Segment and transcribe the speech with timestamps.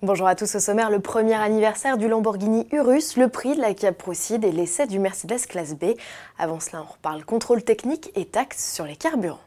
[0.00, 3.74] Bonjour à tous au sommaire, le premier anniversaire du Lamborghini Urus, le prix de la
[3.74, 5.86] Kia Procide et l'essai du Mercedes classe B.
[6.38, 9.40] Avant cela, on reparle contrôle technique et taxes sur les carburants.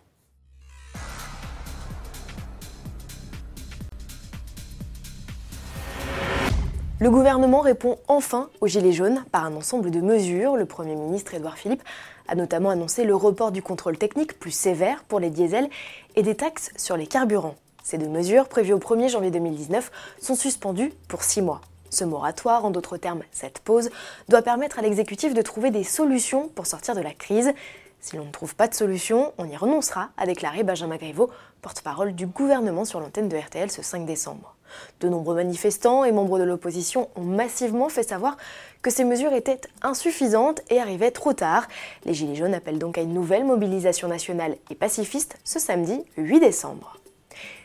[6.99, 10.57] Le gouvernement répond enfin aux Gilets jaunes par un ensemble de mesures.
[10.57, 11.81] Le Premier ministre Édouard Philippe
[12.27, 15.69] a notamment annoncé le report du contrôle technique plus sévère pour les diesels
[16.17, 17.55] et des taxes sur les carburants.
[17.83, 19.91] Ces deux mesures, prévues au 1er janvier 2019,
[20.21, 21.61] sont suspendues pour six mois.
[21.89, 23.89] Ce moratoire, en d'autres termes cette pause,
[24.29, 27.51] doit permettre à l'exécutif de trouver des solutions pour sortir de la crise.
[27.99, 31.29] Si l'on ne trouve pas de solution, on y renoncera, a déclaré Benjamin Griveaux,
[31.61, 34.55] porte-parole du gouvernement sur l'antenne de RTL ce 5 décembre.
[35.01, 38.37] De nombreux manifestants et membres de l'opposition ont massivement fait savoir
[38.81, 41.67] que ces mesures étaient insuffisantes et arrivaient trop tard.
[42.05, 46.39] Les Gilets jaunes appellent donc à une nouvelle mobilisation nationale et pacifiste ce samedi 8
[46.39, 46.97] décembre.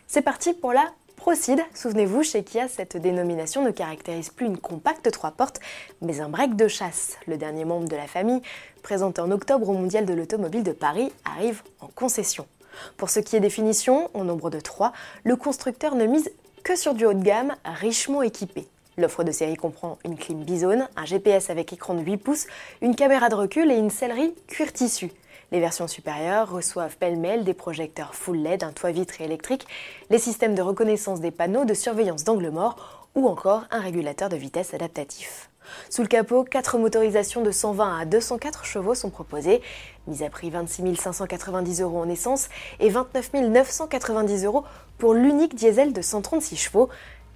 [0.09, 1.61] C'est parti pour la Procide.
[1.75, 5.59] Souvenez-vous, chez Kia, cette dénomination ne caractérise plus une compacte trois portes,
[6.01, 7.17] mais un break de chasse.
[7.27, 8.41] Le dernier membre de la famille,
[8.85, 12.47] présenté en octobre au Mondial de l'Automobile de Paris, arrive en concession.
[12.97, 14.93] Pour ce qui est définition, au nombre de trois,
[15.25, 16.31] le constructeur ne mise
[16.63, 18.69] que sur du haut de gamme, richement équipé.
[18.97, 22.47] L'offre de série comprend une clim bisone, un GPS avec écran de 8 pouces,
[22.81, 25.11] une caméra de recul et une sellerie cuir tissu.
[25.53, 29.67] Les versions supérieures reçoivent pêle-mêle des projecteurs full LED, un toit vitré électrique,
[30.11, 34.37] les systèmes de reconnaissance des panneaux de surveillance d'angle mort ou encore un régulateur de
[34.37, 35.49] vitesse adaptatif.
[35.89, 39.63] Sous le capot, quatre motorisations de 120 à 204 chevaux sont proposées,
[40.09, 42.49] mise à prix 26 590 euros en essence
[42.81, 44.65] et 29 990 euros
[44.99, 46.89] pour l'unique diesel de 136 chevaux.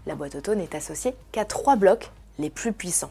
[0.07, 3.11] La boîte auto n'est associée qu'à trois blocs les plus puissants.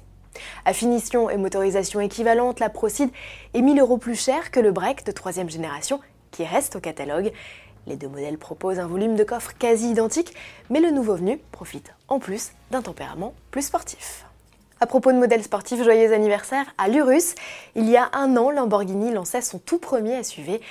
[0.65, 3.09] À finition et motorisation équivalente, la Procide
[3.53, 5.99] est 1000 euros plus cher que le break de troisième génération
[6.31, 7.31] qui reste au catalogue.
[7.87, 10.33] Les deux modèles proposent un volume de coffre quasi identique,
[10.69, 14.25] mais le nouveau venu profite en plus d'un tempérament plus sportif.
[14.81, 17.35] À propos de modèles sportifs, joyeux anniversaire à l'Urus.
[17.75, 20.61] Il y a un an, Lamborghini lançait son tout premier SUV.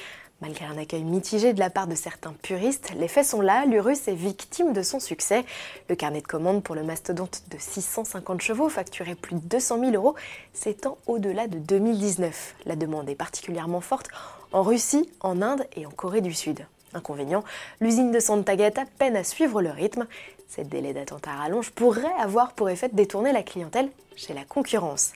[0.41, 4.06] Malgré un accueil mitigé de la part de certains puristes, les faits sont là, l'Urus
[4.06, 5.44] est victime de son succès.
[5.88, 9.93] Le carnet de commande pour le mastodonte de 650 chevaux, facturé plus de 200 000
[9.94, 10.15] euros,
[10.53, 12.54] s'étend au-delà de 2019.
[12.66, 14.06] La demande est particulièrement forte
[14.53, 16.65] en Russie, en Inde et en Corée du Sud.
[16.94, 17.44] Inconvénient,
[17.81, 20.06] l'usine de Sant'Agata peine à suivre le rythme.
[20.49, 24.44] Cette délai d'attente à rallonge pourrait avoir pour effet de détourner la clientèle chez la
[24.44, 25.12] concurrence.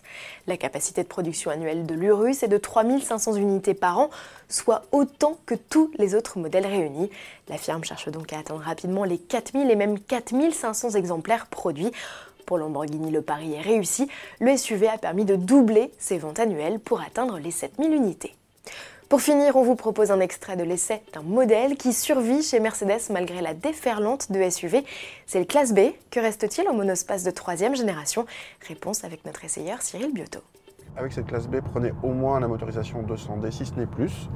[0.46, 4.10] La capacité de production annuelle de l'Urus est de 3500 unités par an,
[4.48, 7.10] soit autant que tous les autres modèles réunis.
[7.48, 11.90] La firme cherche donc à atteindre rapidement les 4000 et même 4500 exemplaires produits.
[12.46, 14.08] Pour Lamborghini, le pari est réussi.
[14.40, 18.34] Le SUV a permis de doubler ses ventes annuelles pour atteindre les 7000 unités.
[19.12, 23.10] Pour finir, on vous propose un extrait de l'essai d'un modèle qui survit chez Mercedes
[23.10, 24.86] malgré la déferlante de SUV.
[25.26, 25.80] C'est le classe B.
[26.10, 28.24] Que reste-t-il en monospace de troisième génération?
[28.66, 30.38] Réponse avec notre essayeur Cyril Biotto.
[30.96, 34.30] Avec cette classe B, prenez au moins la motorisation 200D, si ce n'est plus.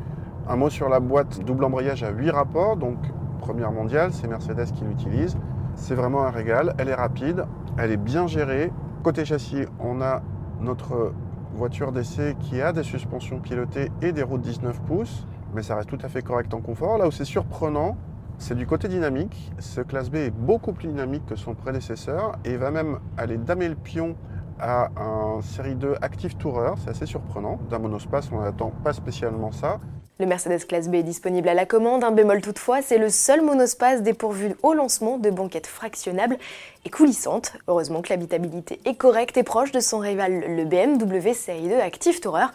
[0.47, 2.99] Un mot sur la boîte, double embrayage à 8 rapports, donc
[3.39, 5.39] première mondiale, c'est Mercedes qui l'utilise.
[5.75, 7.47] C'est vraiment un régal, elle est rapide,
[7.79, 8.71] elle est bien gérée.
[9.03, 10.21] Côté châssis, on a
[10.61, 11.15] notre
[11.55, 15.77] voiture d'essai qui a des suspensions pilotées et des roues de 19 pouces, mais ça
[15.77, 16.99] reste tout à fait correct en confort.
[16.99, 17.97] Là où c'est surprenant,
[18.39, 19.53] c'est du côté dynamique.
[19.59, 23.69] Ce classe B est beaucoup plus dynamique que son prédécesseur et va même aller damer
[23.69, 24.17] le pion
[24.59, 26.73] à un série 2 Active Tourer.
[26.79, 27.59] C'est assez surprenant.
[27.71, 29.81] D'un monospace, on n'attend pas spécialement ça.
[30.19, 32.03] Le Mercedes Classe B est disponible à la commande.
[32.03, 36.39] Un bémol toutefois, c'est le seul monospace dépourvu au lancement de banquettes fractionnables
[36.87, 37.53] et coulissantes.
[37.69, 42.21] Heureusement que l'habitabilité est correcte et proche de son rival, le BMW Série 2 Active
[42.21, 42.47] Tourer,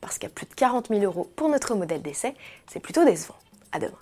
[0.00, 2.34] parce qu'à plus de 40 000 euros pour notre modèle d'essai,
[2.66, 3.36] c'est plutôt décevant.
[3.72, 3.92] À demain.